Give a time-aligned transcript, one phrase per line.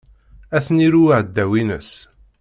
[0.55, 1.91] Ad ten-iru uɛdaw-ines.